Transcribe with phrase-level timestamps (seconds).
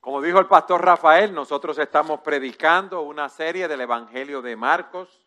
[0.00, 5.26] Como dijo el pastor Rafael, nosotros estamos predicando una serie del Evangelio de Marcos.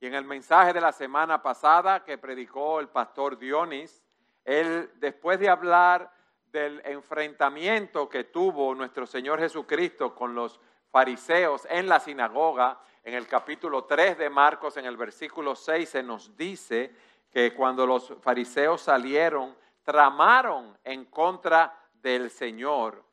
[0.00, 4.02] Y en el mensaje de la semana pasada que predicó el pastor Dionis,
[4.42, 6.10] él después de hablar
[6.46, 10.58] del enfrentamiento que tuvo nuestro Señor Jesucristo con los
[10.90, 16.02] fariseos en la sinagoga, en el capítulo 3 de Marcos, en el versículo 6, se
[16.02, 16.90] nos dice
[17.30, 23.04] que cuando los fariseos salieron, tramaron en contra del Señor.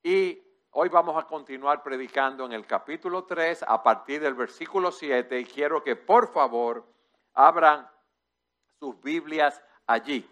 [0.00, 0.43] Y
[0.76, 5.44] Hoy vamos a continuar predicando en el capítulo 3 a partir del versículo 7 y
[5.44, 6.84] quiero que por favor
[7.32, 7.88] abran
[8.80, 10.28] sus Biblias allí.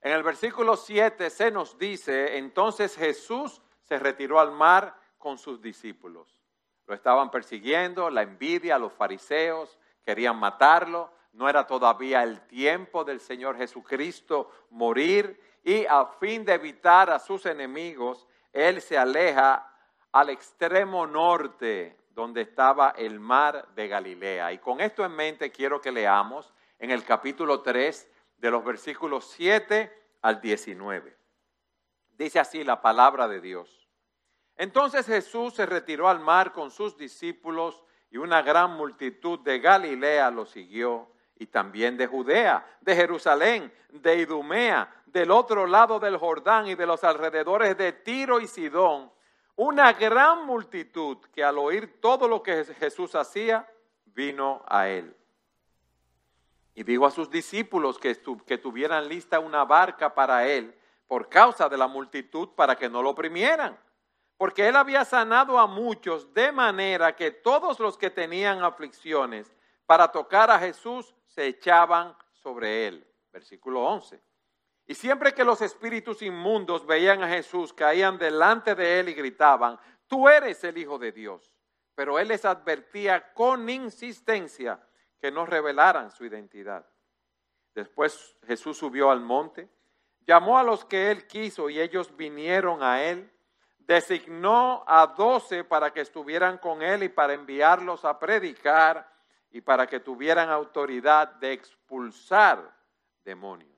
[0.00, 5.60] En el versículo 7 se nos dice, entonces Jesús se retiró al mar con sus
[5.60, 6.40] discípulos.
[6.86, 13.20] Lo estaban persiguiendo, la envidia, los fariseos querían matarlo, no era todavía el tiempo del
[13.20, 18.26] Señor Jesucristo morir y a fin de evitar a sus enemigos,
[18.56, 19.70] él se aleja
[20.12, 24.50] al extremo norte donde estaba el mar de Galilea.
[24.52, 29.30] Y con esto en mente quiero que leamos en el capítulo 3 de los versículos
[29.32, 31.14] 7 al 19.
[32.16, 33.90] Dice así la palabra de Dios.
[34.56, 40.30] Entonces Jesús se retiró al mar con sus discípulos y una gran multitud de Galilea
[40.30, 46.66] lo siguió y también de Judea, de Jerusalén, de Idumea, del otro lado del Jordán
[46.66, 49.10] y de los alrededores de Tiro y Sidón,
[49.56, 53.66] una gran multitud que al oír todo lo que Jesús hacía,
[54.04, 55.14] vino a él.
[56.74, 60.74] Y dijo a sus discípulos que, que tuvieran lista una barca para él
[61.06, 63.78] por causa de la multitud para que no lo oprimieran.
[64.36, 69.50] Porque él había sanado a muchos de manera que todos los que tenían aflicciones
[69.86, 73.06] para tocar a Jesús se echaban sobre él.
[73.30, 74.18] Versículo 11.
[74.86, 79.78] Y siempre que los espíritus inmundos veían a Jesús, caían delante de él y gritaban,
[80.06, 81.52] tú eres el Hijo de Dios.
[81.94, 84.80] Pero él les advertía con insistencia
[85.20, 86.86] que no revelaran su identidad.
[87.74, 89.68] Después Jesús subió al monte,
[90.26, 93.30] llamó a los que él quiso y ellos vinieron a él.
[93.78, 99.15] Designó a doce para que estuvieran con él y para enviarlos a predicar
[99.56, 102.76] y para que tuvieran autoridad de expulsar
[103.24, 103.74] demonios.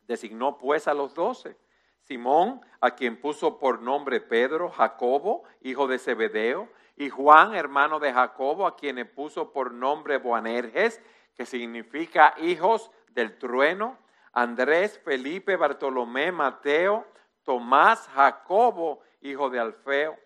[0.00, 1.56] Designó pues a los doce.
[2.00, 8.12] Simón, a quien puso por nombre Pedro, Jacobo, hijo de Zebedeo, y Juan, hermano de
[8.12, 11.00] Jacobo, a quien puso por nombre Boanerges,
[11.36, 13.98] que significa hijos del trueno,
[14.32, 17.06] Andrés, Felipe, Bartolomé, Mateo,
[17.44, 20.18] Tomás, Jacobo, hijo de Alfeo,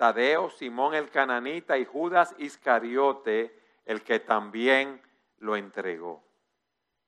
[0.00, 4.98] Tadeo, Simón el cananita y Judas Iscariote, el que también
[5.40, 6.24] lo entregó.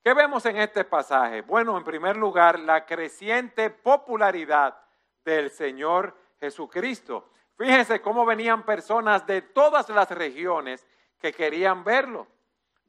[0.04, 1.40] ¿Qué vemos en este pasaje?
[1.40, 4.76] Bueno, en primer lugar, la creciente popularidad
[5.24, 7.30] del Señor Jesucristo.
[7.56, 10.86] Fíjense cómo venían personas de todas las regiones
[11.18, 12.26] que querían verlo,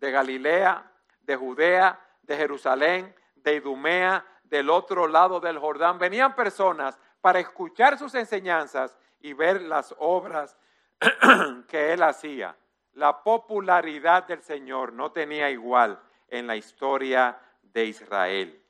[0.01, 5.97] de Galilea, de Judea, de Jerusalén, de Idumea, del otro lado del Jordán.
[5.97, 10.55] Venían personas para escuchar sus enseñanzas y ver las obras
[11.67, 12.55] que él hacía.
[12.93, 18.61] La popularidad del Señor no tenía igual en la historia de Israel.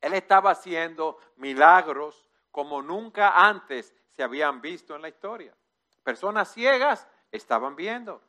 [0.00, 5.54] Él estaba haciendo milagros como nunca antes se habían visto en la historia.
[6.02, 8.22] Personas ciegas estaban viendo.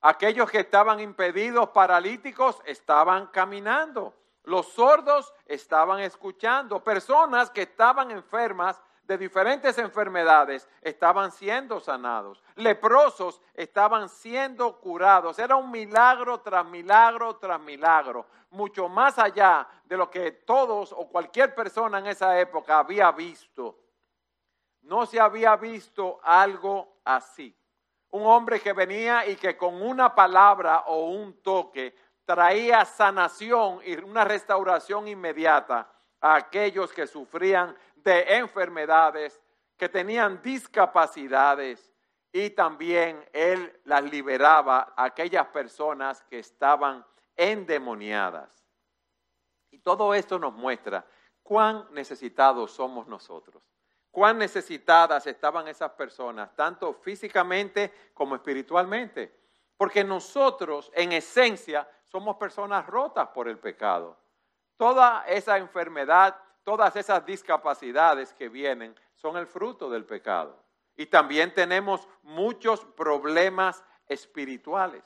[0.00, 4.14] Aquellos que estaban impedidos, paralíticos, estaban caminando.
[4.44, 6.82] Los sordos estaban escuchando.
[6.82, 12.42] Personas que estaban enfermas de diferentes enfermedades estaban siendo sanados.
[12.54, 15.38] Leprosos estaban siendo curados.
[15.38, 18.26] Era un milagro tras milagro tras milagro.
[18.50, 23.78] Mucho más allá de lo que todos o cualquier persona en esa época había visto.
[24.82, 27.56] No se había visto algo así.
[28.10, 33.94] Un hombre que venía y que con una palabra o un toque traía sanación y
[33.96, 39.40] una restauración inmediata a aquellos que sufrían de enfermedades,
[39.76, 41.90] que tenían discapacidades
[42.32, 47.04] y también Él las liberaba a aquellas personas que estaban
[47.36, 48.64] endemoniadas.
[49.70, 51.04] Y todo esto nos muestra
[51.42, 53.62] cuán necesitados somos nosotros,
[54.10, 59.42] cuán necesitadas estaban esas personas, tanto físicamente como espiritualmente,
[59.76, 64.16] porque nosotros en esencia somos personas rotas por el pecado.
[64.76, 70.62] Toda esa enfermedad, todas esas discapacidades que vienen son el fruto del pecado.
[70.96, 75.02] Y también tenemos muchos problemas espirituales.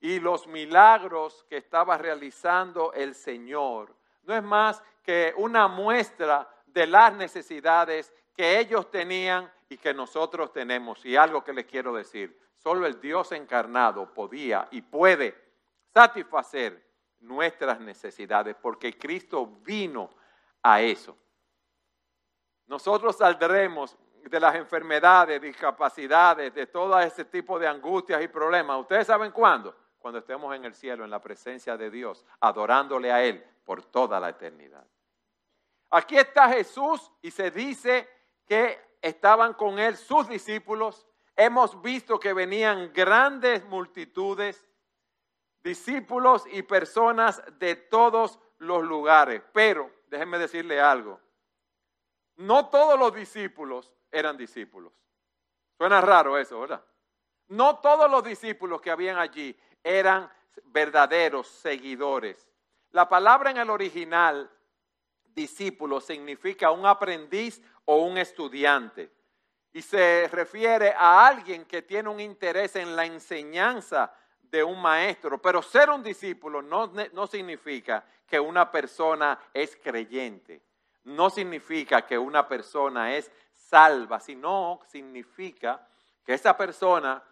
[0.00, 6.86] Y los milagros que estaba realizando el Señor no es más que una muestra de
[6.86, 11.04] las necesidades que ellos tenían y que nosotros tenemos.
[11.04, 15.34] Y algo que les quiero decir, solo el Dios encarnado podía y puede
[15.92, 16.86] satisfacer
[17.20, 20.10] nuestras necesidades, porque Cristo vino
[20.62, 21.16] a eso.
[22.66, 28.80] Nosotros saldremos de las enfermedades, discapacidades, de todo ese tipo de angustias y problemas.
[28.80, 29.74] ¿Ustedes saben cuándo?
[29.98, 34.20] Cuando estemos en el cielo, en la presencia de Dios, adorándole a Él por toda
[34.20, 34.86] la eternidad.
[35.90, 38.08] Aquí está Jesús y se dice
[38.46, 41.06] que estaban con Él sus discípulos.
[41.34, 44.66] Hemos visto que venían grandes multitudes,
[45.62, 49.42] discípulos y personas de todos los lugares.
[49.52, 51.20] Pero, déjenme decirle algo,
[52.36, 54.92] no todos los discípulos eran discípulos.
[55.76, 56.84] Suena raro eso, ¿verdad?
[57.48, 60.30] No todos los discípulos que habían allí eran
[60.64, 62.46] verdaderos seguidores.
[62.90, 64.50] La palabra en el original,
[65.24, 69.12] discípulo, significa un aprendiz o un estudiante.
[69.72, 74.12] Y se refiere a alguien que tiene un interés en la enseñanza
[74.50, 75.40] de un maestro.
[75.40, 80.62] Pero ser un discípulo no, no significa que una persona es creyente.
[81.04, 85.86] No significa que una persona es salva, sino significa
[86.24, 87.22] que esa persona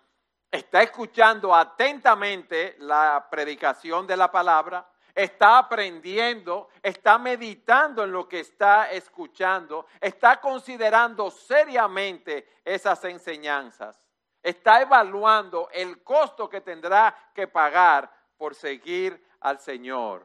[0.51, 8.41] está escuchando atentamente la predicación de la palabra, está aprendiendo, está meditando en lo que
[8.41, 13.99] está escuchando, está considerando seriamente esas enseñanzas,
[14.47, 20.25] está evaluando el costo que tendrá que pagar por seguir al Señor.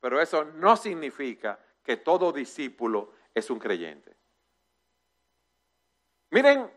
[0.00, 4.16] Pero eso no significa que todo discípulo es un creyente.
[6.30, 6.68] Miren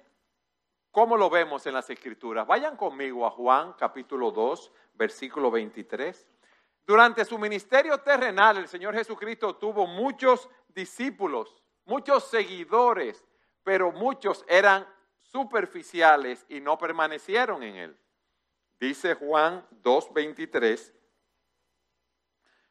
[0.91, 2.45] cómo lo vemos en las escrituras.
[2.45, 6.27] Vayan conmigo a Juan capítulo 2, versículo 23.
[6.85, 13.25] Durante su ministerio terrenal, el Señor Jesucristo tuvo muchos discípulos, muchos seguidores,
[13.63, 14.87] pero muchos eran
[15.35, 17.99] superficiales y no permanecieron en él.
[18.79, 20.93] Dice Juan 2.23,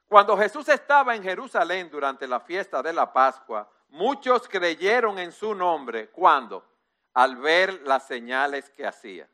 [0.06, 5.54] cuando Jesús estaba en Jerusalén durante la fiesta de la Pascua, muchos creyeron en su
[5.54, 6.08] nombre.
[6.08, 6.64] ¿Cuándo?
[7.14, 9.28] al ver las señales que hacía.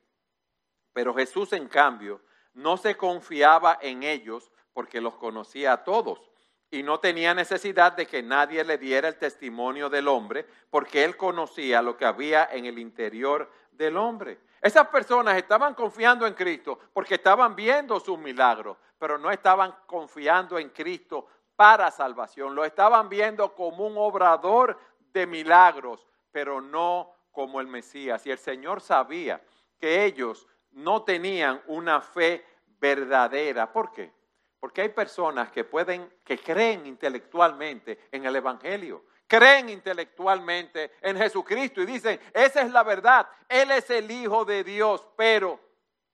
[0.93, 2.21] Pero Jesús, en cambio,
[2.53, 6.30] no se confiaba en ellos porque los conocía a todos
[6.71, 11.17] y no tenía necesidad de que nadie le diera el testimonio del hombre porque él
[11.17, 14.39] conocía lo que había en el interior del hombre.
[14.63, 20.59] Esas personas estaban confiando en Cristo porque estaban viendo sus milagros, pero no estaban confiando
[20.59, 21.27] en Cristo
[21.57, 22.55] para salvación.
[22.55, 24.79] Lo estaban viendo como un obrador
[25.13, 28.25] de milagros, pero no como el Mesías.
[28.27, 29.41] Y el Señor sabía
[29.79, 32.45] que ellos no tenían una fe
[32.79, 33.73] verdadera.
[33.73, 34.13] ¿Por qué?
[34.61, 41.81] Porque hay personas que pueden, que creen intelectualmente en el Evangelio, creen intelectualmente en Jesucristo
[41.81, 45.59] y dicen, esa es la verdad, Él es el Hijo de Dios, pero,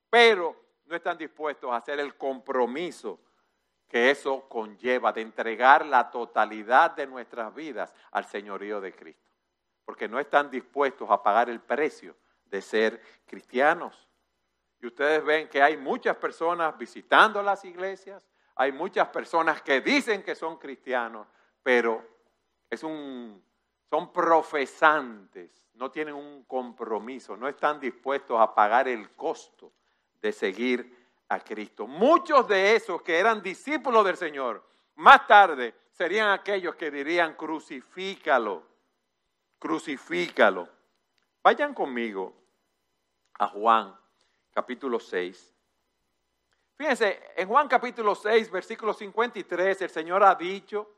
[0.08, 3.20] pero no están dispuestos a hacer el compromiso
[3.88, 9.26] que eso conlleva de entregar la totalidad de nuestras vidas al señorío de Cristo
[9.86, 14.08] porque no están dispuestos a pagar el precio de ser cristianos.
[14.80, 18.22] Y ustedes ven que hay muchas personas visitando las iglesias,
[18.56, 21.26] hay muchas personas que dicen que son cristianos,
[21.62, 22.04] pero
[22.68, 23.42] es un,
[23.88, 29.72] son profesantes, no tienen un compromiso, no están dispuestos a pagar el costo
[30.20, 31.86] de seguir a Cristo.
[31.86, 34.66] Muchos de esos que eran discípulos del Señor,
[34.96, 38.76] más tarde serían aquellos que dirían crucifícalo
[39.58, 40.68] crucifícalo.
[41.42, 42.34] Vayan conmigo
[43.34, 43.98] a Juan
[44.52, 45.55] capítulo 6.
[46.76, 50.90] Fíjense, en Juan capítulo 6, versículo 53, el Señor ha dicho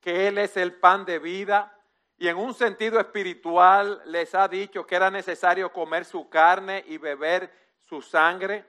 [0.00, 1.72] que Él es el pan de vida
[2.18, 6.98] y en un sentido espiritual les ha dicho que era necesario comer su carne y
[6.98, 7.48] beber
[7.80, 8.64] su sangre.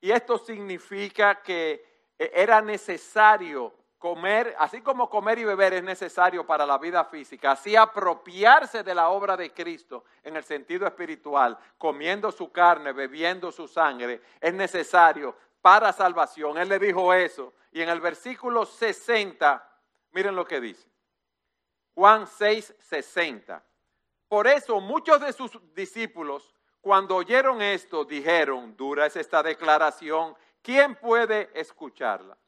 [0.00, 1.84] Y esto significa que
[2.16, 7.74] era necesario comer, así como comer y beber es necesario para la vida física, así
[7.74, 13.66] apropiarse de la obra de Cristo en el sentido espiritual, comiendo su carne, bebiendo su
[13.66, 15.34] sangre, es necesario
[15.66, 16.58] para salvación.
[16.58, 17.52] Él le dijo eso.
[17.72, 19.68] Y en el versículo 60,
[20.12, 20.88] miren lo que dice.
[21.92, 23.64] Juan 6, 60.
[24.28, 30.94] Por eso muchos de sus discípulos, cuando oyeron esto, dijeron, dura es esta declaración, ¿quién
[30.94, 32.38] puede escucharla?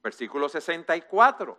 [0.00, 1.58] Versículo 64.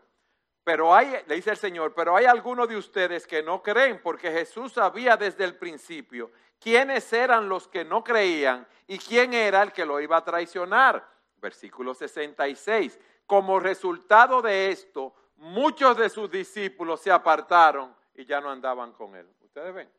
[0.64, 4.32] Pero hay, le dice el Señor, pero hay algunos de ustedes que no creen, porque
[4.32, 9.74] Jesús sabía desde el principio quiénes eran los que no creían y quién era el
[9.74, 11.06] que lo iba a traicionar.
[11.38, 13.00] Versículo 66.
[13.26, 19.16] Como resultado de esto, muchos de sus discípulos se apartaron y ya no andaban con
[19.16, 19.28] él.
[19.42, 19.90] Ustedes ven.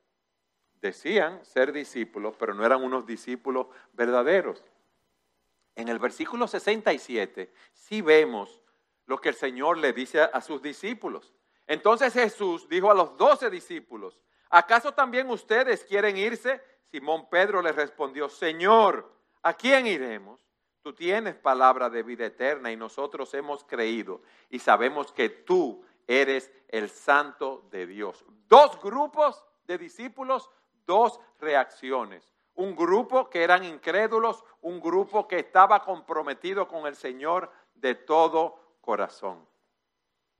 [0.80, 4.62] Decían ser discípulos, pero no eran unos discípulos verdaderos.
[5.74, 8.60] En el versículo 67 sí vemos
[9.06, 11.32] lo que el Señor le dice a, sus discípulos.
[11.66, 14.18] Entonces Jesús dijo a los doce discípulos,
[14.52, 16.62] ¿acaso también ustedes quieren irse?
[16.92, 19.10] Simón Pedro le respondió, Señor,
[19.42, 20.40] ¿a quién iremos?
[20.82, 26.52] Tú tienes palabra de vida eterna y nosotros hemos creído y sabemos que tú eres
[26.68, 28.24] el santo de Dios.
[28.48, 30.50] Dos grupos de discípulos,
[30.86, 32.32] dos reacciones.
[32.54, 38.76] Un grupo que eran incrédulos, un grupo que estaba comprometido con el Señor de todo
[38.80, 39.46] corazón.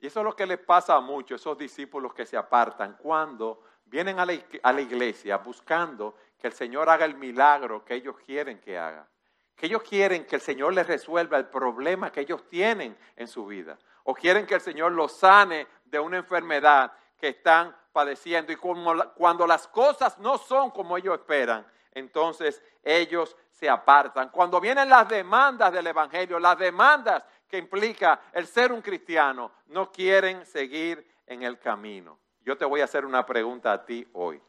[0.01, 3.63] Y eso es lo que les pasa a muchos, esos discípulos que se apartan cuando
[3.85, 8.79] vienen a la, iglesia buscando que el Señor haga el milagro que ellos quieren que
[8.79, 9.07] haga.
[9.55, 13.47] Que ellos quieren que el Señor les resuelva el problema que ellos tienen en su
[13.47, 13.79] vida.
[14.05, 18.53] O quieren que el Señor los sane de una enfermedad que están padeciendo.
[18.53, 24.31] Y cuando las cosas no son como ellos esperan, entonces ellos se apartan.
[24.31, 29.93] Cuando vienen las demandas del Evangelio, las demandas que implica el ser un cristiano, no
[29.93, 32.19] quieren seguir en el camino.
[32.45, 34.41] Yo te voy a hacer una pregunta a ti hoy.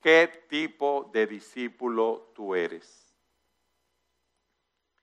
[0.00, 3.14] ¿Qué tipo de discípulo tú eres?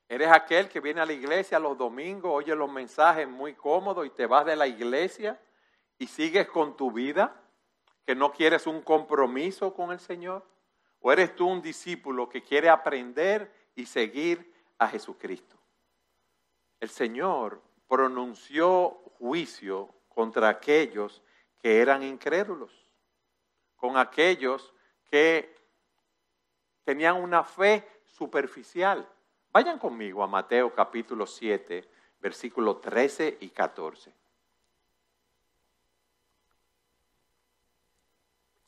[0.09, 4.09] ¿Eres aquel que viene a la iglesia los domingos, oye los mensajes muy cómodos y
[4.09, 5.39] te vas de la iglesia
[5.99, 7.35] y sigues con tu vida?
[8.05, 10.45] ¿Que no quieres un compromiso con el Señor?
[11.01, 15.57] ¿O eres tú un discípulo que quiere aprender y seguir a Jesucristo?
[16.79, 18.89] El Señor pronunció
[19.19, 21.21] juicio contra aquellos
[21.59, 22.71] que eran incrédulos,
[23.75, 24.73] con aquellos
[25.09, 25.55] que
[26.83, 29.07] tenían una fe superficial.
[29.51, 34.13] Vayan conmigo a Mateo capítulo 7, versículos 13 y 14.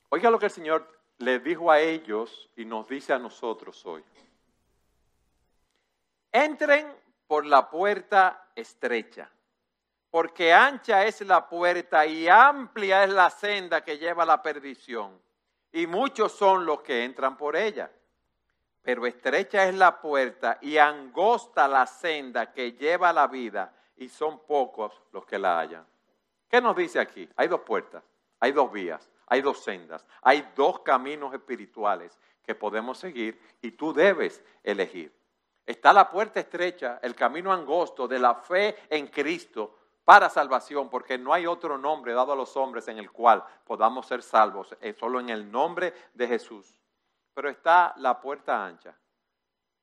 [0.09, 4.03] Oiga lo que el Señor le dijo a ellos y nos dice a nosotros hoy.
[6.31, 6.91] Entren
[7.27, 9.29] por la puerta estrecha,
[10.09, 15.19] porque ancha es la puerta y amplia es la senda que lleva a la perdición
[15.71, 17.91] y muchos son los que entran por ella.
[18.81, 24.07] Pero estrecha es la puerta y angosta la senda que lleva a la vida, y
[24.07, 25.85] son pocos los que la hallan.
[26.49, 27.29] ¿Qué nos dice aquí?
[27.35, 28.03] Hay dos puertas,
[28.39, 33.93] hay dos vías, hay dos sendas, hay dos caminos espirituales que podemos seguir y tú
[33.93, 35.13] debes elegir.
[35.65, 39.78] Está la puerta estrecha, el camino angosto de la fe en Cristo,
[40.09, 44.07] para salvación, porque no hay otro nombre dado a los hombres en el cual podamos
[44.07, 46.81] ser salvos, es solo en el nombre de Jesús.
[47.35, 48.97] Pero está la puerta ancha,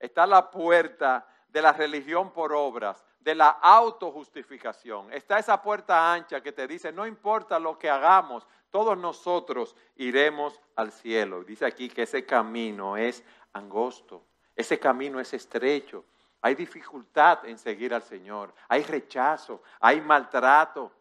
[0.00, 5.12] está la puerta de la religión por obras, de la autojustificación.
[5.12, 10.61] Está esa puerta ancha que te dice, no importa lo que hagamos, todos nosotros iremos
[10.75, 11.45] al cielo.
[11.45, 14.25] Dice aquí que ese camino es angosto,
[14.56, 16.04] ese camino es estrecho,
[16.47, 20.93] hay dificultad en seguir al Señor, hay rechazo, hay maltrato.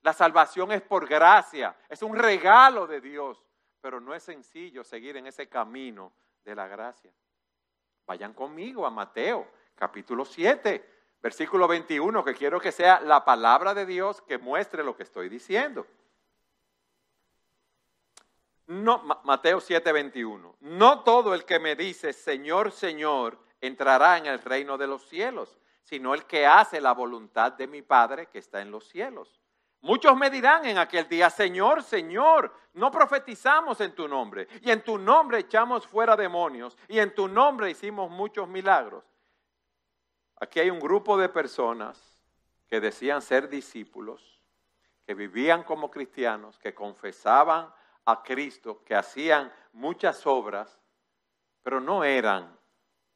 [0.00, 3.44] La salvación es por gracia, es un regalo de Dios,
[3.82, 7.12] pero no es sencillo seguir en ese camino de la gracia.
[8.06, 10.82] Vayan conmigo a Mateo, capítulo 7,
[11.20, 15.28] versículo 21, que quiero que sea la palabra de Dios que muestre lo que estoy
[15.28, 15.86] diciendo.
[18.66, 20.56] No, Mateo 7, 21.
[20.60, 25.58] No todo el que me dice, Señor, Señor, entrará en el reino de los cielos,
[25.82, 29.40] sino el que hace la voluntad de mi Padre que está en los cielos.
[29.80, 34.82] Muchos me dirán en aquel día, Señor, Señor, no profetizamos en tu nombre, y en
[34.82, 39.04] tu nombre echamos fuera demonios, y en tu nombre hicimos muchos milagros.
[40.40, 42.18] Aquí hay un grupo de personas
[42.66, 44.42] que decían ser discípulos,
[45.06, 47.70] que vivían como cristianos, que confesaban
[48.06, 50.80] a Cristo, que hacían muchas obras,
[51.62, 52.58] pero no eran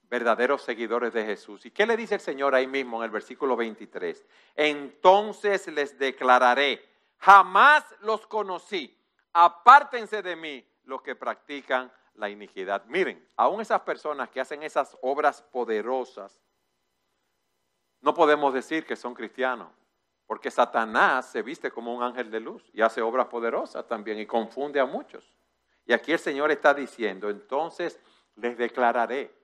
[0.09, 1.67] verdaderos seguidores de Jesús.
[1.67, 4.25] ¿Y qué le dice el Señor ahí mismo en el versículo 23?
[4.55, 6.83] Entonces les declararé,
[7.19, 8.97] jamás los conocí,
[9.33, 12.85] apártense de mí los que practican la iniquidad.
[12.87, 16.41] Miren, aún esas personas que hacen esas obras poderosas,
[18.01, 19.69] no podemos decir que son cristianos,
[20.27, 24.27] porque Satanás se viste como un ángel de luz y hace obras poderosas también y
[24.27, 25.33] confunde a muchos.
[25.87, 27.99] Y aquí el Señor está diciendo, entonces
[28.37, 29.35] les declararé,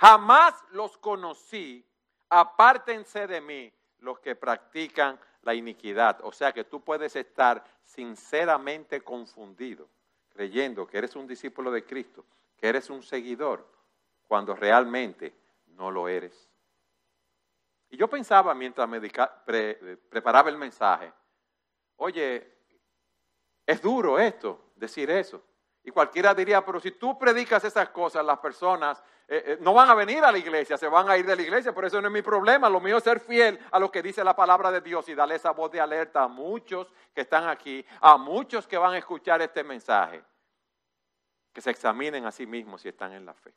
[0.00, 1.86] Jamás los conocí,
[2.30, 6.20] apártense de mí los que practican la iniquidad.
[6.22, 9.90] O sea que tú puedes estar sinceramente confundido,
[10.30, 12.24] creyendo que eres un discípulo de Cristo,
[12.56, 13.70] que eres un seguidor,
[14.26, 15.34] cuando realmente
[15.66, 16.48] no lo eres.
[17.90, 19.00] Y yo pensaba mientras me
[20.08, 21.12] preparaba el mensaje,
[21.96, 22.50] oye,
[23.66, 25.42] es duro esto, decir eso.
[25.82, 29.88] Y cualquiera diría, pero si tú predicas esas cosas, las personas eh, eh, no van
[29.88, 32.08] a venir a la iglesia, se van a ir de la iglesia, por eso no
[32.08, 32.68] es mi problema.
[32.68, 35.36] Lo mío es ser fiel a lo que dice la palabra de Dios y darle
[35.36, 39.40] esa voz de alerta a muchos que están aquí, a muchos que van a escuchar
[39.40, 40.22] este mensaje,
[41.52, 43.54] que se examinen a sí mismos si están en la fe.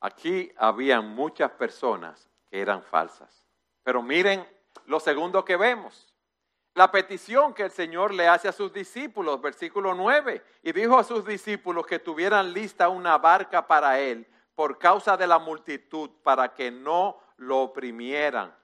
[0.00, 3.46] Aquí habían muchas personas que eran falsas.
[3.82, 4.46] Pero miren
[4.86, 6.11] lo segundo que vemos
[6.74, 11.04] la petición que el Señor le hace a sus discípulos, versículo 9, y dijo a
[11.04, 16.54] sus discípulos que tuvieran lista una barca para él por causa de la multitud, para
[16.54, 18.54] que no lo oprimieran.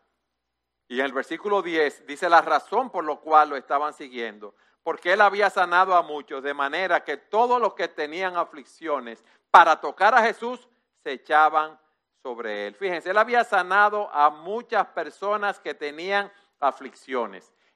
[0.88, 5.12] Y en el versículo 10 dice la razón por la cual lo estaban siguiendo, porque
[5.12, 10.14] él había sanado a muchos, de manera que todos los que tenían aflicciones para tocar
[10.14, 10.66] a Jesús
[11.02, 11.78] se echaban
[12.22, 12.74] sobre él.
[12.74, 16.47] Fíjense, él había sanado a muchas personas que tenían aflicciones.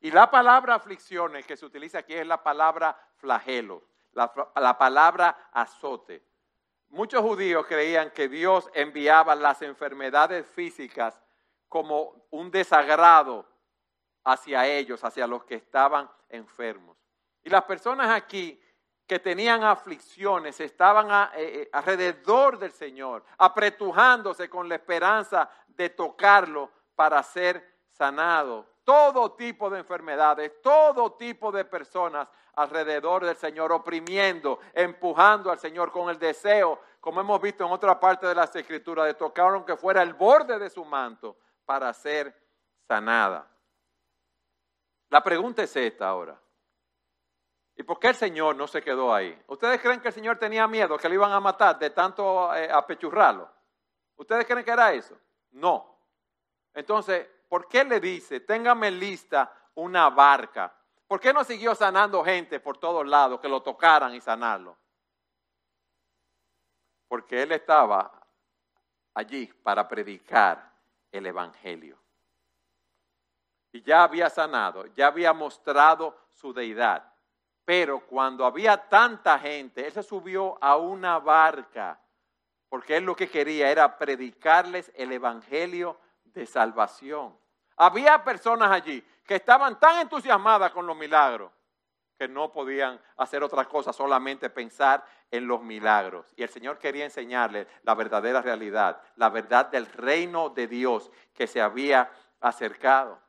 [0.01, 6.25] Y la palabra aflicciones que se utiliza aquí es la palabra flagelo, la, palabra azote.
[6.89, 11.23] Muchos judíos creían que Dios enviaba las enfermedades físicas
[11.69, 13.47] como un desagrado
[14.25, 16.97] hacia ellos, hacia los que estaban enfermos.
[17.45, 18.61] Y las personas aquí
[19.07, 26.71] que tenían aflicciones estaban eh, eh, alrededor del Señor, apretujándose con la esperanza de tocarlo
[26.97, 34.61] para ser sanado todo tipo de enfermedades, todo tipo de personas alrededor del Señor, oprimiendo,
[34.75, 39.07] empujando al Señor con el deseo, como hemos visto en otra parte de las Escrituras,
[39.07, 42.37] de tocar aunque fuera el borde de su manto para ser
[42.87, 43.49] sanada.
[45.09, 46.39] La pregunta es esta ahora.
[47.75, 49.41] ¿Y por qué el Señor no se quedó ahí?
[49.47, 52.71] ¿Ustedes creen que el Señor tenía miedo que lo iban a matar de tanto eh,
[52.71, 53.51] apechurrarlo?
[54.17, 55.17] ¿Ustedes creen que era eso?
[55.53, 55.99] No.
[56.75, 60.75] Entonces, ¿por qué le dice, téngame lista una barca?
[61.07, 64.75] ¿Por qué no siguió sanando gente por todos lados que lo tocaran y sanarlo?
[67.07, 68.11] Porque él estaba
[69.13, 70.73] allí para predicar
[71.11, 71.99] el Evangelio.
[73.71, 77.13] Y ya había sanado, ya había mostrado su deidad.
[77.67, 82.01] Pero cuando había tanta gente, él se subió a una barca,
[82.71, 87.42] porque él lo que quería era predicarles el Evangelio de salvación.
[87.77, 91.51] Había personas allí que estaban tan entusiasmadas con los milagros
[92.19, 96.33] que no podían hacer otra cosa, solamente pensar en los milagros.
[96.37, 101.47] Y el Señor quería enseñarles la verdadera realidad, la verdad del reino de Dios que
[101.47, 103.21] se había acercado.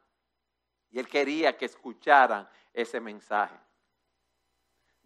[0.92, 3.56] Y Él quería que escucharan ese mensaje.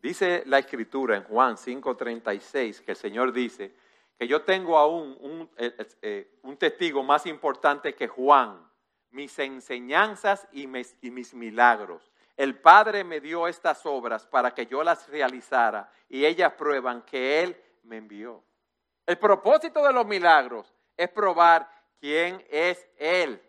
[0.02, 3.74] Dice la escritura en Juan 5:36 que el Señor dice
[4.18, 8.67] que yo tengo aún un, eh, eh, un testigo más importante que Juan
[9.12, 12.12] mis enseñanzas y mis, milagros.
[12.36, 17.42] El Padre me dio estas obras para que yo las realizara y ellas prueban que
[17.42, 18.44] Él me envió.
[19.06, 23.42] El propósito de los milagros es probar quién es Él.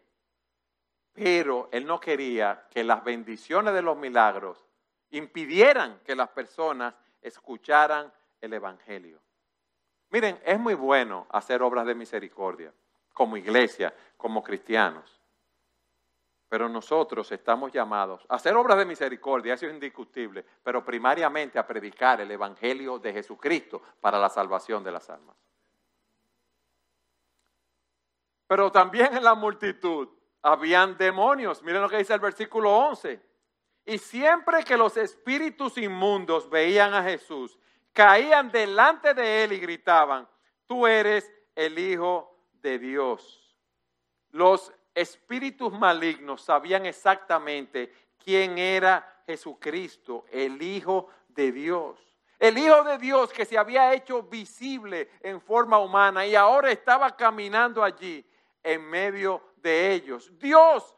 [1.13, 4.65] Pero Él no quería que las bendiciones de los milagros
[5.11, 9.21] impidieran que las personas escucharan el Evangelio.
[10.11, 12.73] Miren, es muy bueno hacer obras de misericordia
[13.13, 15.18] como iglesia, como cristianos.
[16.49, 21.67] Pero nosotros estamos llamados a hacer obras de misericordia, eso es indiscutible, pero primariamente a
[21.67, 25.37] predicar el Evangelio de Jesucristo para la salvación de las almas.
[28.47, 30.09] Pero también en la multitud
[30.43, 31.63] habían demonios.
[31.63, 33.21] Miren lo que dice el versículo 11.
[33.85, 37.59] Y siempre que los espíritus inmundos veían a Jesús,
[37.93, 40.29] caían delante de él y gritaban,
[40.67, 43.57] tú eres el Hijo de Dios.
[44.31, 52.01] Los espíritus malignos sabían exactamente quién era Jesucristo, el Hijo de Dios.
[52.39, 57.17] El Hijo de Dios que se había hecho visible en forma humana y ahora estaba
[57.17, 58.25] caminando allí
[58.63, 60.31] en medio de ellos.
[60.39, 60.95] Dios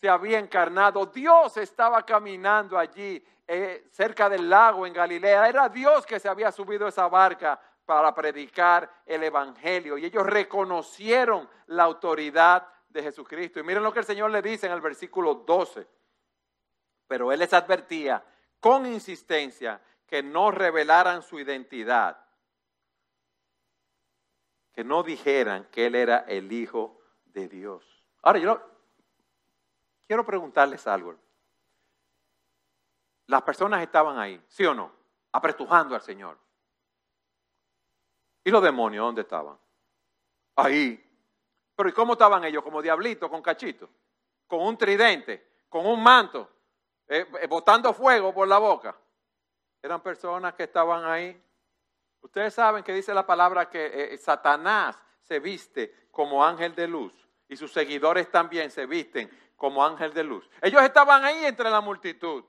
[0.00, 5.48] se había encarnado, Dios estaba caminando allí eh, cerca del lago en Galilea.
[5.48, 10.26] Era Dios que se había subido a esa barca para predicar el Evangelio y ellos
[10.26, 12.66] reconocieron la autoridad
[12.98, 13.60] de Jesucristo.
[13.60, 15.86] Y miren lo que el Señor le dice en el versículo 12.
[17.06, 18.24] Pero Él les advertía
[18.60, 22.18] con insistencia que no revelaran su identidad,
[24.72, 28.04] que no dijeran que Él era el Hijo de Dios.
[28.22, 28.60] Ahora yo
[30.06, 31.16] quiero preguntarles algo.
[33.26, 34.92] Las personas estaban ahí, ¿sí o no?
[35.32, 36.38] Apretujando al Señor.
[38.42, 39.58] ¿Y los demonios dónde estaban?
[40.56, 41.07] Ahí,
[41.78, 42.64] pero ¿y cómo estaban ellos?
[42.64, 43.88] Como diablitos, con cachito,
[44.48, 46.50] con un tridente, con un manto.
[47.06, 48.96] eh, eh, botando fuego por la boca.
[49.80, 51.40] Eran personas que estaban ahí.
[52.20, 57.12] Ustedes saben que dice la palabra que eh, Satanás se viste como ángel de luz
[57.48, 60.50] y sus seguidores también se visten como ángel de luz.
[60.60, 62.42] Ellos estaban ahí entre la multitud,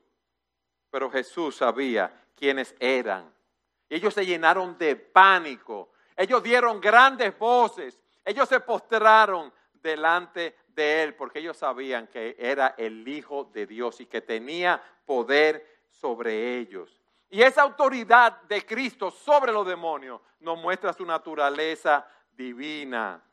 [0.89, 3.31] pero Jesús sabía quiénes eran.
[3.87, 5.91] Ellos se llenaron de pánico.
[6.17, 7.99] Ellos dieron grandes voces.
[8.25, 13.99] Ellos se postraron delante de él porque ellos sabían que era el Hijo de Dios
[14.01, 16.99] y que tenía poder sobre ellos.
[17.29, 23.23] Y esa autoridad de Cristo sobre los demonios nos muestra su naturaleza divina.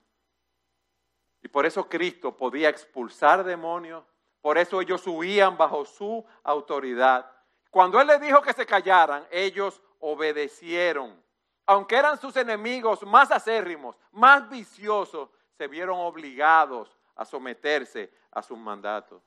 [1.42, 4.04] Y por eso Cristo podía expulsar demonios,
[4.40, 7.30] por eso ellos huían bajo su autoridad.
[7.70, 11.22] Cuando Él les dijo que se callaran, ellos obedecieron.
[11.66, 18.58] Aunque eran sus enemigos más acérrimos, más viciosos, se vieron obligados a someterse a sus
[18.58, 19.22] mandatos.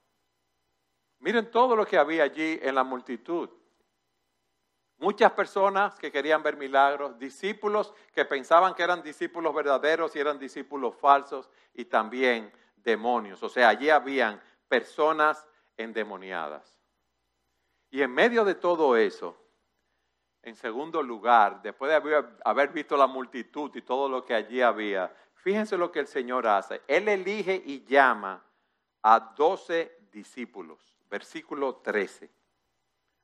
[1.20, 3.50] Miren todo lo que había allí en la multitud.
[4.98, 10.38] Muchas personas que querían ver milagros, discípulos que pensaban que eran discípulos verdaderos y eran
[10.38, 13.42] discípulos falsos, y también demonios.
[13.44, 15.48] O sea, allí habían personas
[15.78, 16.78] endemoniadas.
[17.90, 19.38] Y en medio de todo eso,
[20.42, 25.14] en segundo lugar, después de haber, visto la multitud y todo lo que allí había,
[25.36, 26.82] fíjense lo que el Señor hace.
[26.88, 28.44] Él elige y llama
[29.02, 30.96] a doce discípulos.
[31.10, 32.30] Versículo 13.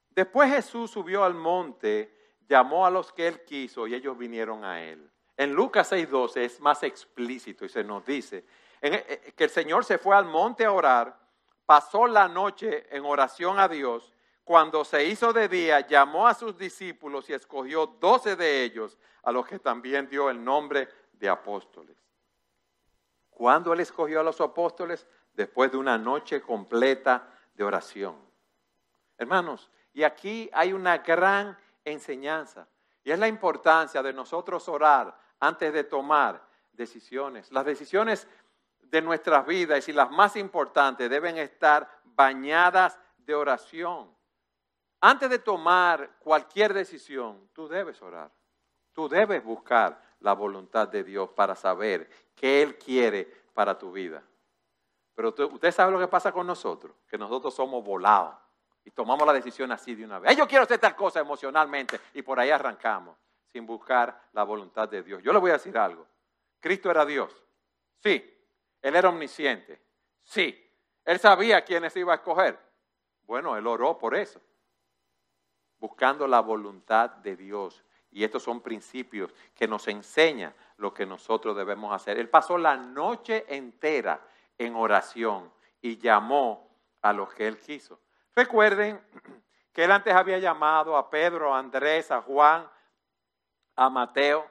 [0.10, 4.82] Después Jesús subió al monte, llamó a los que él quiso y ellos vinieron a
[4.82, 5.10] él.
[5.38, 8.45] En Lucas 6:12 es más explícito y se nos dice
[8.82, 11.17] eh, que el Señor se fue al monte a orar,
[11.65, 14.13] pasó la noche en oración a Dios.
[14.45, 19.31] Cuando se hizo de día, llamó a sus discípulos y escogió doce de ellos, a
[19.31, 21.97] los que también dio el nombre de apóstoles.
[23.31, 25.08] ¿Cuándo él escogió a los apóstoles?
[25.34, 28.15] Después de una noche completa de oración.
[29.17, 32.67] Hermanos, y aquí hay una gran enseñanza.
[33.03, 36.39] Y es la importancia de nosotros orar antes de tomar
[36.71, 37.51] decisiones.
[37.51, 38.27] Las decisiones
[38.79, 44.15] de nuestras vidas y las más importantes deben estar bañadas de oración.
[45.08, 48.32] Antes de tomar cualquier decisión, tú debes orar.
[48.91, 54.24] Tú debes buscar la voluntad de Dios para saber qué Él quiere para tu vida.
[55.13, 58.34] Pero usted sabe lo que pasa con nosotros, que nosotros somos volados
[58.84, 60.36] y tomamos la decisión así de una vez.
[60.36, 63.15] yo quiero hacer tal cosa emocionalmente y por ahí arrancamos
[63.52, 65.22] sin buscar la voluntad de Dios.
[65.22, 66.08] Yo le voy a decir algo.
[66.60, 67.32] Cristo era Dios.
[68.00, 68.28] Sí.
[68.82, 69.80] Él era omnisciente.
[70.24, 70.68] Sí.
[71.04, 72.58] Él sabía quiénes iba a escoger.
[73.22, 74.41] Bueno, él oró por eso.
[75.80, 77.84] Buscando la voluntad de Dios.
[78.12, 82.18] Y estos son principios que nos enseñan lo que nosotros debemos hacer.
[82.18, 84.22] Él pasó la noche entera
[84.58, 86.70] en oración y llamó
[87.02, 88.00] a los que él quiso.
[88.36, 89.02] Recuerden
[89.74, 92.70] que él antes había llamado a Pedro, a Andrés, a Juan,
[93.76, 94.48] a Mateo,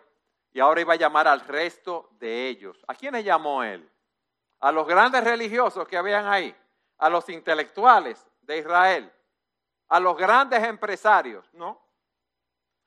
[0.53, 2.85] y ahora iba a llamar al resto de ellos.
[2.87, 3.89] ¿A quiénes llamó él?
[4.61, 6.55] A los grandes religiosos que habían ahí,
[6.99, 9.13] a los intelectuales de Israel,
[9.88, 11.81] a los grandes empresarios, ¿no?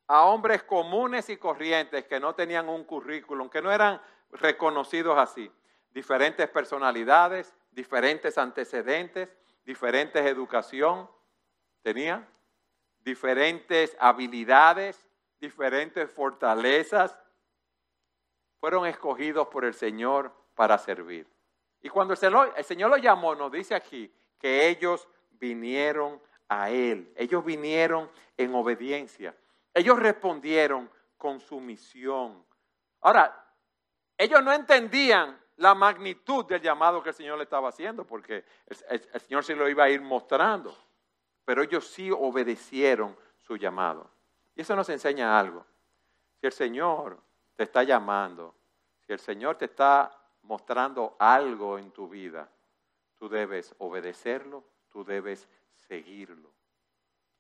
[0.08, 5.52] A hombres comunes y corrientes que no tenían un currículum, que no eran reconocidos así.
[5.92, 9.30] Diferentes personalidades, diferentes antecedentes,
[9.64, 11.10] diferentes educación,
[11.82, 12.28] tenía
[13.00, 15.06] diferentes habilidades,
[15.40, 17.18] diferentes fortalezas,
[18.60, 21.28] fueron escogidos por el Señor para servir.
[21.82, 26.70] Y cuando el Señor, el Señor lo llamó, nos dice aquí que ellos vinieron a
[26.70, 29.36] Él, ellos vinieron en obediencia,
[29.74, 32.44] ellos respondieron con su misión.
[33.02, 33.48] Ahora,
[34.18, 39.22] ellos no entendían la magnitud del llamado que el Señor le estaba haciendo, porque el,
[39.22, 40.76] Señor se lo iba a ir mostrando.
[41.46, 44.10] Pero ellos sí obedecieron su llamado.
[44.56, 45.66] Y eso nos enseña algo.
[46.40, 47.20] Si el Señor
[47.56, 48.56] te está llamando,
[49.06, 50.12] si el Señor te está
[50.44, 52.50] mostrando algo en tu vida,
[53.16, 55.48] tú debes obedecerlo, tú debes
[55.88, 56.52] seguirlo.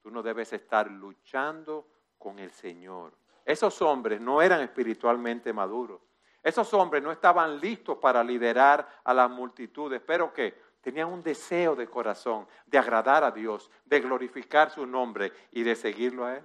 [0.01, 3.13] Tú no debes estar luchando con el Señor.
[3.45, 6.01] Esos hombres no eran espiritualmente maduros.
[6.43, 11.75] Esos hombres no estaban listos para liderar a las multitudes, pero que tenían un deseo
[11.75, 16.43] de corazón de agradar a Dios, de glorificar su nombre y de seguirlo a Él.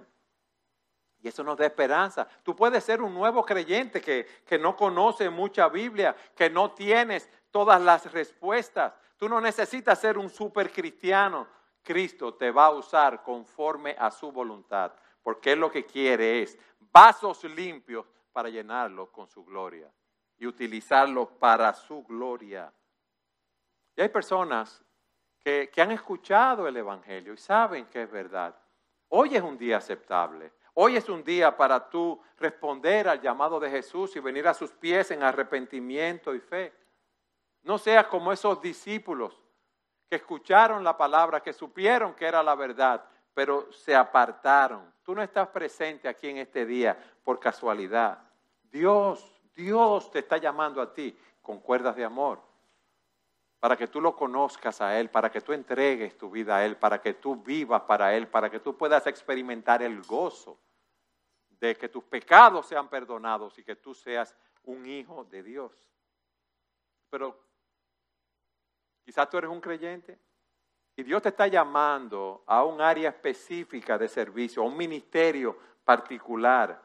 [1.21, 2.27] Y eso nos da esperanza.
[2.43, 7.29] Tú puedes ser un nuevo creyente que, que no conoce mucha Biblia, que no tienes
[7.49, 8.93] todas las respuestas.
[9.15, 11.47] Tú no necesitas ser un super cristiano.
[11.83, 16.57] Cristo te va a usar conforme a su voluntad, porque Él lo que quiere es
[16.79, 19.91] vasos limpios para llenarlo con su gloria
[20.37, 22.73] y utilizarlo para su gloria.
[23.95, 24.83] Y hay personas
[25.39, 28.55] que, que han escuchado el Evangelio y saben que es verdad.
[29.09, 30.53] Hoy es un día aceptable.
[30.75, 34.71] Hoy es un día para tú responder al llamado de Jesús y venir a sus
[34.71, 36.73] pies en arrepentimiento y fe.
[37.61, 39.42] No seas como esos discípulos
[40.09, 44.93] que escucharon la palabra, que supieron que era la verdad, pero se apartaron.
[45.03, 48.19] Tú no estás presente aquí en este día por casualidad.
[48.63, 52.41] Dios, Dios te está llamando a ti con cuerdas de amor
[53.63, 56.75] para que tú lo conozcas a Él, para que tú entregues tu vida a Él,
[56.75, 60.59] para que tú vivas para Él, para que tú puedas experimentar el gozo
[61.47, 65.71] de que tus pecados sean perdonados y que tú seas un hijo de Dios.
[67.09, 67.39] Pero
[69.03, 70.17] quizás tú eres un creyente
[70.95, 76.83] y Dios te está llamando a un área específica de servicio, a un ministerio particular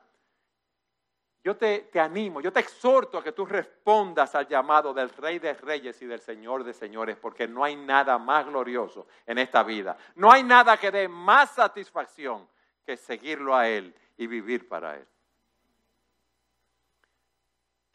[1.49, 5.55] yo te, animo, yo te exhorto a que tú respondas al llamado del Rey de
[5.55, 9.97] Reyes y del Señor de Señores, porque no hay nada más glorioso en esta vida.
[10.15, 12.47] No hay nada que dé más satisfacción
[12.85, 15.07] que seguirlo a Él y vivir para Él.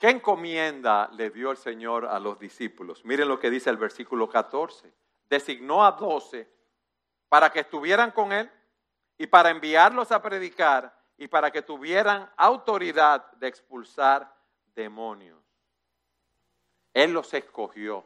[0.03, 3.05] ¿Qué encomienda le dio el Señor a los discípulos?
[3.05, 4.93] Miren lo que dice el versículo 14.
[5.29, 6.45] Designó a doce
[7.29, 8.51] para que estuvieran con Él
[9.17, 14.29] y para enviarlos a predicar y para que tuvieran autoridad de expulsar
[14.75, 15.39] demonios.
[16.93, 18.05] Él los escogió,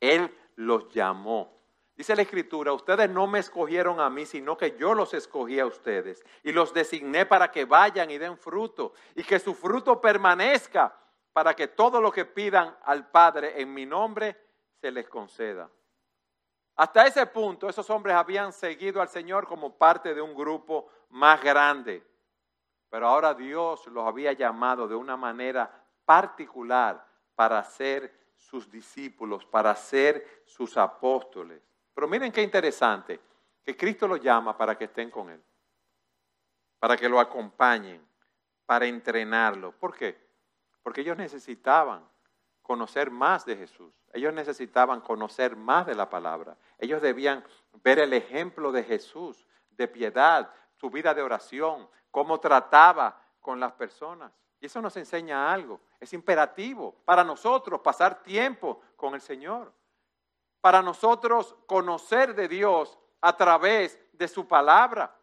[0.00, 1.56] Él los llamó.
[1.94, 5.66] Dice la escritura, ustedes no me escogieron a mí, sino que yo los escogí a
[5.66, 10.98] ustedes y los designé para que vayan y den fruto y que su fruto permanezca
[11.32, 14.36] para que todo lo que pidan al Padre en mi nombre
[14.80, 15.68] se les conceda.
[16.76, 21.42] Hasta ese punto esos hombres habían seguido al Señor como parte de un grupo más
[21.42, 22.02] grande.
[22.90, 25.70] Pero ahora Dios los había llamado de una manera
[26.04, 31.62] particular para ser sus discípulos, para ser sus apóstoles.
[31.94, 33.20] Pero miren qué interesante,
[33.62, 35.42] que Cristo los llama para que estén con Él,
[36.78, 38.04] para que lo acompañen,
[38.66, 39.72] para entrenarlo.
[39.72, 40.31] ¿Por qué?
[40.82, 42.08] Porque ellos necesitaban
[42.62, 43.92] conocer más de Jesús.
[44.12, 46.56] Ellos necesitaban conocer más de la palabra.
[46.78, 47.44] Ellos debían
[47.82, 53.72] ver el ejemplo de Jesús, de piedad, su vida de oración, cómo trataba con las
[53.72, 54.32] personas.
[54.60, 55.80] Y eso nos enseña algo.
[55.98, 59.72] Es imperativo para nosotros pasar tiempo con el Señor.
[60.60, 65.16] Para nosotros conocer de Dios a través de su palabra.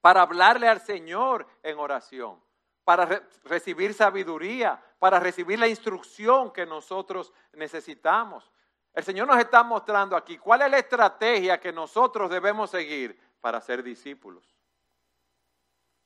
[0.00, 2.38] Para hablarle al Señor en oración.
[2.84, 4.82] Para recibir sabiduría.
[4.98, 8.50] Para recibir la instrucción que nosotros necesitamos.
[8.92, 13.60] El Señor nos está mostrando aquí cuál es la estrategia que nosotros debemos seguir para
[13.60, 14.44] ser discípulos.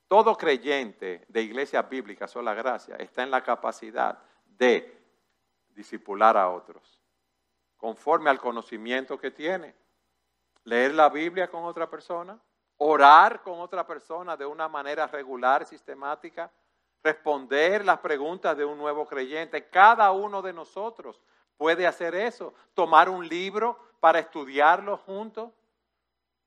[0.06, 5.02] Todo creyente de iglesia bíblica, sola gracia, está en la capacidad de
[5.70, 7.00] disipular a otros,
[7.76, 9.74] conforme al conocimiento que tiene.
[10.64, 12.38] Leer la Biblia con otra persona,
[12.76, 16.50] orar con otra persona de una manera regular, sistemática,
[17.04, 19.68] responder las preguntas de un nuevo creyente.
[19.68, 21.20] Cada uno de nosotros
[21.58, 25.52] puede hacer eso, tomar un libro para estudiarlo juntos.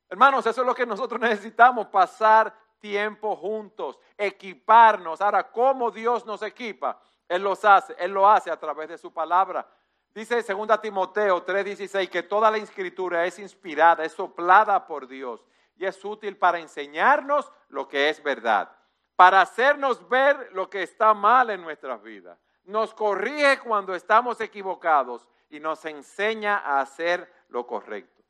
[0.10, 5.22] Hermanos, eso es lo que nosotros necesitamos, pasar tiempo juntos, equiparnos.
[5.22, 7.00] Ahora, ¿cómo Dios nos equipa?
[7.30, 9.68] Él los hace, Él lo hace a través de su palabra.
[10.14, 15.86] Dice 2 Timoteo 3:16 que toda la escritura es inspirada, es soplada por Dios y
[15.86, 18.72] es útil para enseñarnos lo que es verdad,
[19.18, 22.38] para hacernos ver lo que está mal en nuestras vidas.
[22.66, 28.22] Nos corrige cuando estamos equivocados y nos enseña a hacer lo correcto.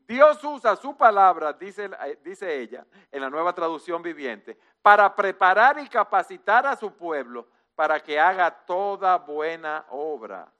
[0.00, 5.78] Dios usa su palabra, dice, eh, dice ella, en la nueva traducción viviente, para preparar
[5.78, 10.50] y capacitar a su pueblo para que haga toda buena obra.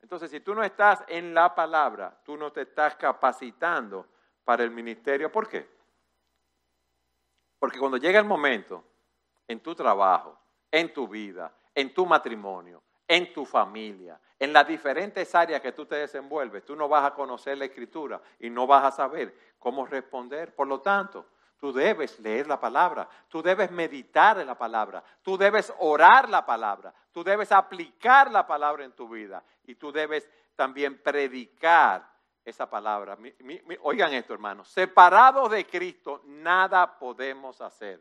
[0.00, 4.06] Entonces, si tú no estás en la palabra, tú no te estás capacitando
[4.44, 5.32] para el ministerio.
[5.32, 5.68] ¿Por qué?
[7.58, 8.84] Porque cuando llega el momento,
[9.50, 10.38] en tu trabajo,
[10.70, 15.86] en tu vida, en tu matrimonio, en tu familia, en las diferentes áreas que tú
[15.86, 19.86] te desenvuelves, tú no vas a conocer la escritura y no vas a saber cómo
[19.86, 20.54] responder.
[20.54, 21.26] Por lo tanto,
[21.58, 26.46] tú debes leer la palabra, tú debes meditar en la palabra, tú debes orar la
[26.46, 32.08] palabra, tú debes aplicar la palabra en tu vida y tú debes también predicar
[32.44, 33.18] esa palabra.
[33.82, 38.00] oigan esto, hermanos, separados de Cristo, nada podemos hacer.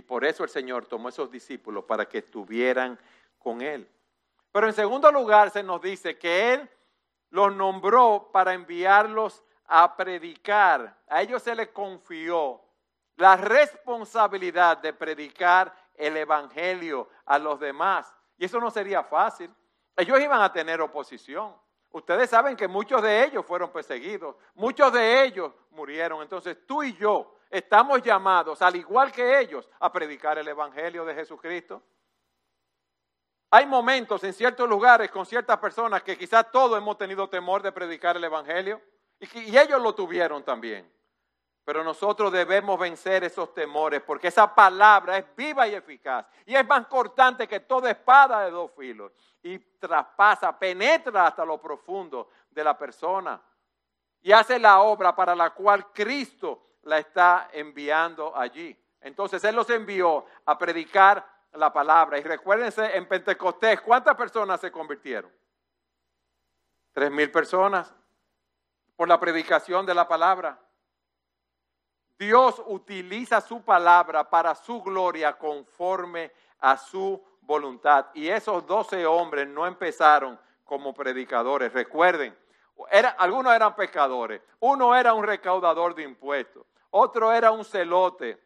[0.00, 2.98] Y por eso el Señor tomó esos discípulos para que estuvieran
[3.38, 3.86] con Él.
[4.50, 6.70] Pero en segundo lugar se nos dice que Él
[7.28, 10.96] los nombró para enviarlos a predicar.
[11.06, 12.62] A ellos se les confió
[13.16, 18.10] la responsabilidad de predicar el Evangelio a los demás.
[18.38, 19.54] Y eso no sería fácil.
[19.94, 21.54] Ellos iban a tener oposición.
[21.90, 26.22] Ustedes saben que muchos de ellos fueron perseguidos, muchos de ellos murieron.
[26.22, 31.14] Entonces tú y yo estamos llamados, al igual que ellos, a predicar el Evangelio de
[31.14, 31.82] Jesucristo.
[33.50, 37.72] Hay momentos en ciertos lugares con ciertas personas que quizás todos hemos tenido temor de
[37.72, 38.80] predicar el Evangelio
[39.18, 40.90] y, ellos lo tuvieron también.
[41.64, 46.66] Pero nosotros debemos vencer esos temores porque esa palabra es viva y eficaz y es
[46.66, 52.64] más cortante que toda espada de dos filos y traspasa, penetra hasta lo profundo de
[52.64, 53.40] la persona
[54.22, 58.76] y hace la obra para la cual Cristo la está enviando allí.
[59.00, 62.18] Entonces Él los envió a predicar la palabra.
[62.18, 65.30] Y recuérdense, en Pentecostés, ¿cuántas personas se convirtieron?
[66.92, 67.94] Tres mil personas
[68.96, 70.58] por la predicación de la palabra.
[72.18, 78.06] Dios utiliza su palabra para su gloria conforme a su voluntad.
[78.12, 81.72] Y esos doce hombres no empezaron como predicadores.
[81.72, 82.36] Recuerden,
[83.18, 88.38] algunos eran pescadores, uno era un recaudador de impuestos, otro era un celote,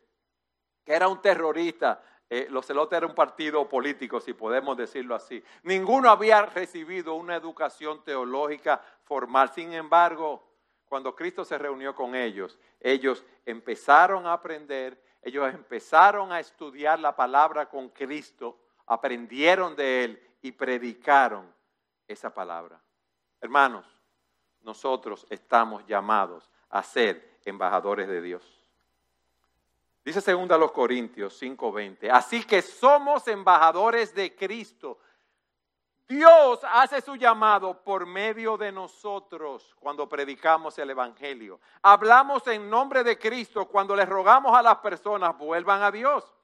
[0.85, 2.03] que era un terrorista.
[2.29, 5.43] Eh, los celotes eran un partido político, si podemos decirlo así.
[5.63, 9.51] Ninguno había recibido una educación teológica formal.
[9.51, 10.43] Sin embargo,
[10.85, 17.15] cuando Cristo se reunió con ellos, ellos empezaron a aprender, ellos empezaron a estudiar la
[17.15, 21.53] palabra con Cristo, aprendieron de Él y predicaron
[22.07, 22.81] esa palabra.
[23.41, 23.87] Hermanos,
[24.65, 28.61] nosotros estamos llamados a ser embajadores de Dios.
[30.05, 34.99] Dice segunda los Corintios 5:20, así que somos embajadores de Cristo.
[36.07, 41.61] Dios hace su llamado por medio de nosotros cuando predicamos el Evangelio.
[41.81, 46.35] Hablamos en nombre de Cristo cuando les rogamos a las personas vuelvan a Dios.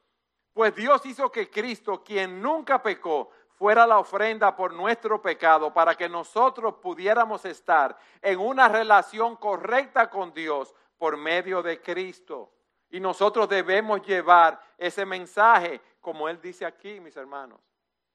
[0.55, 3.31] Pues Dios hizo que Cristo, quien nunca pecó,
[3.61, 10.09] fuera la ofrenda por nuestro pecado para que nosotros pudiéramos estar en una relación correcta
[10.09, 12.51] con Dios por medio de Cristo.
[12.89, 17.61] Y nosotros debemos llevar ese mensaje, como Él dice aquí, mis hermanos.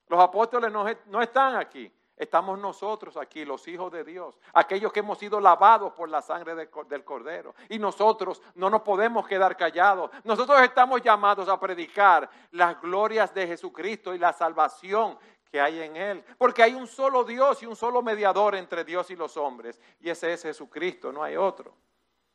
[0.08, 5.20] Los apóstoles no, están aquí, estamos nosotros aquí, los hijos de Dios, aquellos que hemos
[5.20, 7.54] sido lavados por la sangre del Cordero.
[7.70, 10.10] Y nosotros no nos podemos quedar callados.
[10.24, 15.20] Nosotros estamos llamados a predicar las glorias de Jesucristo y la salvación
[15.56, 16.22] que hay en Él.
[16.38, 19.80] Porque hay un solo Dios y un solo mediador entre Dios y los hombres.
[20.02, 21.74] Y ese es Jesucristo, no hay otro.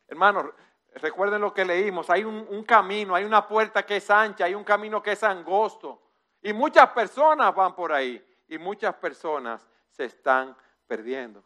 [0.07, 0.47] Hermanos,
[0.95, 2.09] recuerden lo que leímos.
[2.09, 5.21] Hay un, un camino, hay una puerta que es ancha, hay un camino que es
[5.21, 6.01] angosto.
[6.41, 8.25] Y muchas personas van por ahí.
[8.47, 10.57] Y muchas personas se están
[10.87, 11.43] perdiendo.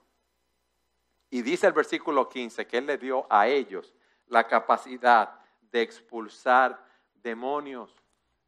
[1.29, 3.93] Y dice el versículo 15 que Él le dio a ellos
[4.27, 6.81] la capacidad de expulsar
[7.15, 7.93] demonios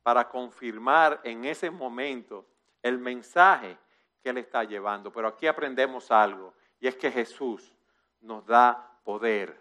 [0.01, 2.45] para confirmar en ese momento
[2.87, 3.77] el mensaje
[4.21, 5.11] que Él está llevando.
[5.11, 7.73] Pero aquí aprendemos algo, y es que Jesús
[8.21, 9.59] nos da poder.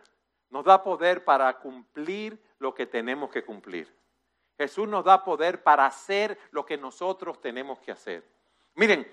[0.51, 3.95] Nos da poder para cumplir lo que tenemos que cumplir.
[4.57, 8.25] Jesús nos da poder para hacer lo que nosotros tenemos que hacer.
[8.75, 9.07] Miren,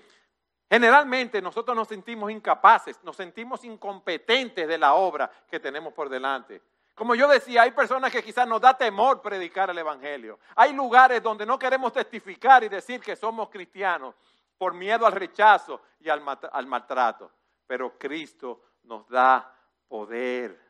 [0.70, 6.62] generalmente nosotros nos sentimos incapaces, nos sentimos incompetentes de la obra que tenemos por delante.
[6.94, 10.38] Como yo decía, hay personas que quizás nos da temor predicar el Evangelio.
[10.54, 14.14] Hay lugares donde no queremos testificar y decir que somos cristianos
[14.56, 17.32] por miedo al rechazo y al, maltrato.
[17.66, 19.52] Pero Cristo nos da
[19.88, 20.60] poder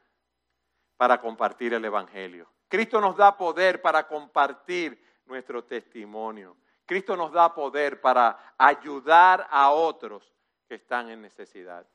[0.97, 2.49] para compartir el Evangelio.
[2.69, 6.57] Cristo nos da poder para compartir nuestro testimonio.
[6.87, 10.33] Cristo nos da poder para ayudar a otros
[10.67, 11.87] que están en necesidad.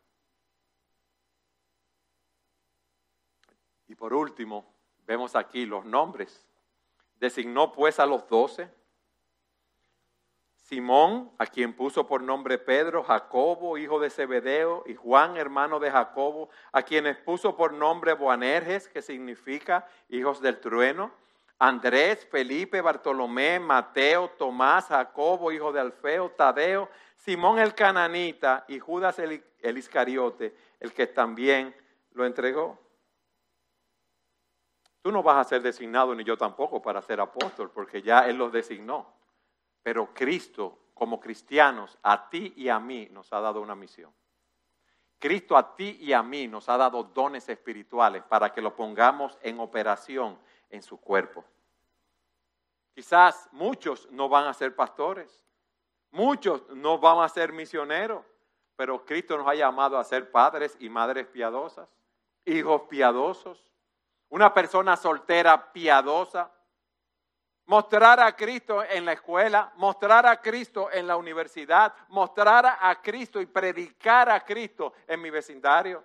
[3.89, 4.71] Y por último,
[5.08, 6.45] vemos aquí los nombres.
[7.19, 8.69] Designó pues a los doce.
[10.58, 15.89] Simón, a quien puso por nombre Pedro, Jacobo, hijo de Zebedeo, y Juan, hermano de
[15.89, 21.12] Jacobo, a quienes puso por nombre Boanerges, que significa hijos del trueno,
[21.58, 29.18] Andrés, Felipe, Bartolomé, Mateo, Tomás, Jacobo, hijo de Alfeo, Tadeo, Simón el cananita y Judas
[29.18, 31.76] el, el Iscariote, el que también
[32.14, 32.89] lo entregó.
[35.02, 38.38] Tú no vas a ser designado, ni yo tampoco, para ser apóstol, porque ya Él
[38.38, 39.08] los designó.
[39.82, 44.14] Pero Cristo, como cristianos, a ti y a mí nos ha dado una misión.
[45.20, 49.38] Cristo a ti y a mí nos ha dado dones espirituales para que lo pongamos
[49.41, 50.39] en operación
[50.70, 51.43] en su cuerpo.
[52.93, 55.41] Quizás muchos no van a ser pastores,
[56.12, 58.26] muchos no van a ser misioneros,
[58.76, 61.89] pero Cristo nos ha llamado a ser padres y madres piadosas,
[62.45, 63.68] hijos piadosos,
[64.30, 66.51] una persona soltera piadosa,
[67.65, 73.39] mostrar a Cristo en la escuela, mostrar a Cristo en la universidad, mostrar a Cristo
[73.41, 76.03] y predicar a Cristo en mi vecindario.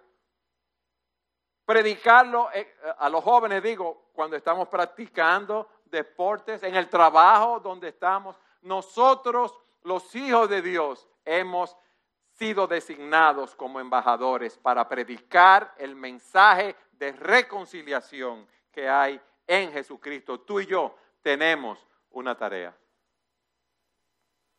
[1.65, 8.39] Predicarlo eh, a los jóvenes, digo, cuando estamos practicando deportes, en el trabajo donde estamos.
[8.61, 11.77] Nosotros, los hijos de Dios, hemos
[12.37, 20.41] sido designados como embajadores para predicar el mensaje de reconciliación que hay en Jesucristo.
[20.41, 22.77] Tú y yo tenemos una tarea.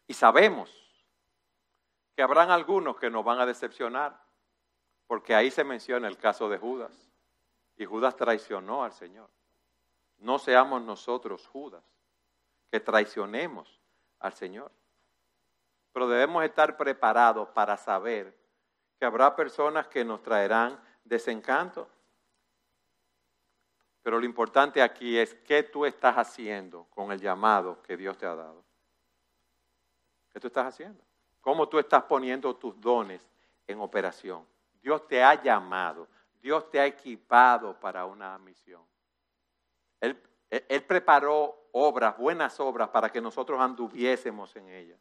[0.07, 0.71] Y sabemos
[2.15, 4.21] que habrán algunos que nos van a decepcionar,
[5.07, 7.11] porque ahí se menciona el caso de Judas.
[7.77, 9.29] Y Judas traicionó al Señor.
[10.17, 11.83] No seamos nosotros Judas,
[12.71, 13.81] que traicionemos
[14.19, 14.71] al Señor.
[15.95, 18.37] Pero debemos estar preparados para saber
[18.99, 21.87] que habrá personas que nos traerán desencanto.
[24.03, 28.25] Pero lo importante aquí es qué tú estás haciendo con el llamado que Dios te
[28.25, 28.61] ha dado.
[30.33, 31.01] ¿Qué tú estás haciendo?
[31.39, 33.25] ¿Cómo tú estás poniendo tus dones
[33.65, 34.45] en operación?
[34.81, 36.09] Dios te ha llamado,
[36.41, 38.81] Dios te ha equipado para una misión.
[40.01, 40.21] Él,
[40.85, 44.99] preparó obras, buenas obras, para que nosotros anduviésemos en ellas.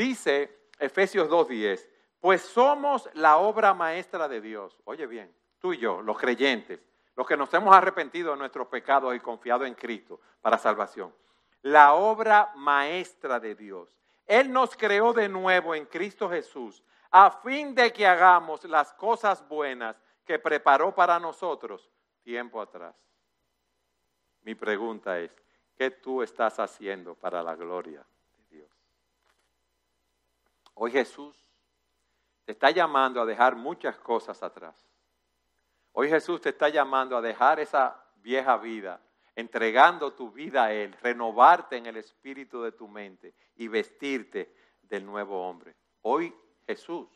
[0.00, 1.86] Dice Efesios 2.10,
[2.20, 4.80] pues somos la obra maestra de Dios.
[4.84, 6.80] Oye bien, tú y yo, los creyentes,
[7.14, 11.14] los que nos hemos arrepentido de nuestros pecados y confiado en Cristo para salvación.
[11.60, 13.94] La obra maestra de Dios.
[14.24, 19.46] Él nos creó de nuevo en Cristo Jesús a fin de que hagamos las cosas
[19.46, 21.90] buenas que preparó para nosotros
[22.22, 22.96] tiempo atrás.
[24.44, 25.36] Mi pregunta es,
[25.76, 28.02] ¿qué tú estás haciendo para la gloria?
[30.74, 31.36] Hoy Jesús
[32.44, 34.90] te está llamando a dejar muchas cosas atrás.
[35.92, 39.00] Hoy Jesús te está llamando a dejar esa vieja vida,
[39.34, 45.04] entregando tu vida a Él, renovarte en el espíritu de tu mente y vestirte del
[45.04, 45.76] nuevo hombre.
[46.02, 46.34] Hoy
[46.66, 47.08] Jesús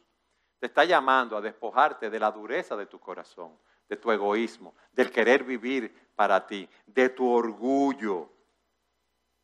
[0.59, 5.11] te está llamando a despojarte de la dureza de tu corazón, de tu egoísmo, del
[5.11, 8.31] querer vivir para ti, de tu orgullo.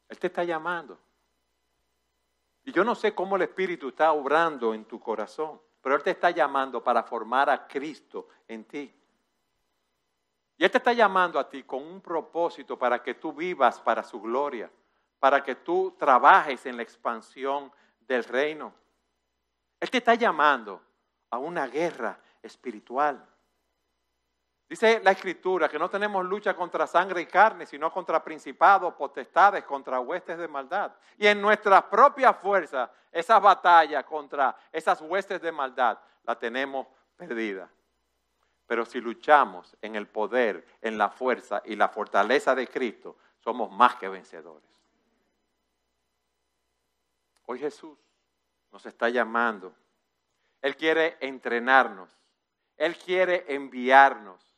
[0.08, 0.98] Él te está llamando.
[2.72, 6.30] Yo no sé cómo el Espíritu está obrando en tu corazón, pero Él te está
[6.30, 8.94] llamando para formar a Cristo en ti.
[10.56, 14.02] Y Él te está llamando a ti con un propósito para que tú vivas para
[14.02, 14.70] su gloria,
[15.18, 18.74] para que tú trabajes en la expansión del reino.
[19.80, 20.82] Él te está llamando
[21.30, 23.26] a una guerra espiritual.
[24.70, 29.64] Dice la escritura que no tenemos lucha contra sangre y carne, sino contra principados, potestades,
[29.64, 30.92] contra huestes de maldad.
[31.18, 37.68] Y en nuestra propia fuerza, esa batalla contra esas huestes de maldad la tenemos perdida.
[38.68, 43.72] Pero si luchamos en el poder, en la fuerza y la fortaleza de Cristo, somos
[43.72, 44.70] más que vencedores.
[47.46, 47.98] Hoy Jesús
[48.70, 49.74] nos está llamando.
[50.62, 52.08] Él quiere entrenarnos.
[52.76, 54.49] Él quiere enviarnos.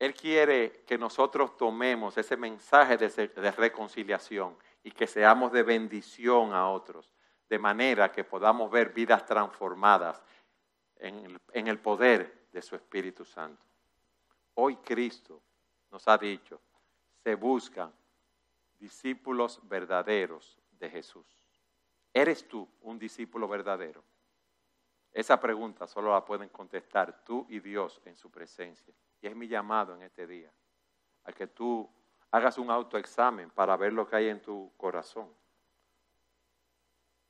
[0.00, 6.70] Él quiere que nosotros tomemos ese mensaje de, reconciliación y que seamos de bendición a
[6.70, 7.12] otros,
[7.50, 10.22] de manera que podamos ver vidas transformadas
[10.96, 13.62] en el poder de su Espíritu Santo.
[14.54, 15.42] Hoy Cristo
[15.90, 16.60] nos ha dicho,
[17.22, 17.92] se buscan
[18.78, 21.26] discípulos verdaderos de Jesús.
[22.12, 24.02] ¿Eres tú un discípulo verdadero?
[25.12, 28.94] Esa pregunta solo la pueden contestar tú y Dios en su presencia.
[29.20, 30.50] Y es mi llamado en este día,
[31.24, 31.88] a que tú
[32.30, 35.28] hagas un autoexamen para ver lo que hay en tu corazón.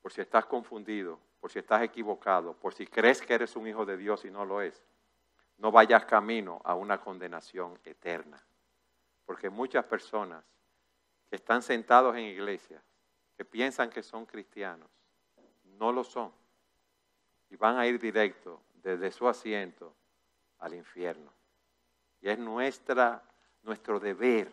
[0.00, 3.84] Por si estás confundido, por si estás equivocado, por si crees que eres un hijo
[3.84, 4.82] de Dios y no lo es
[5.60, 8.42] no vayas camino a una condenación eterna.
[9.26, 10.42] Porque muchas personas
[11.28, 12.82] que están sentados en iglesias,
[13.36, 14.88] que piensan que son cristianos,
[15.64, 16.32] no lo son.
[17.50, 19.94] Y van a ir directo desde su asiento
[20.58, 21.30] al infierno.
[22.20, 23.22] Y es nuestra,
[23.62, 24.52] nuestro deber,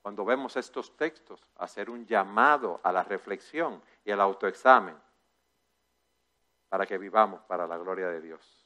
[0.00, 4.96] cuando vemos estos textos, hacer un llamado a la reflexión y al autoexamen
[6.68, 8.62] para que vivamos para la gloria de Dios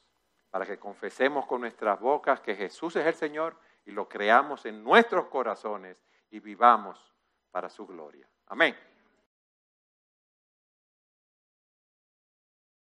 [0.49, 3.55] para que confesemos con nuestras bocas que Jesús es el Señor
[3.85, 5.97] y lo creamos en nuestros corazones
[6.31, 7.13] y vivamos
[7.51, 8.27] para su gloria.
[8.47, 8.75] Amén.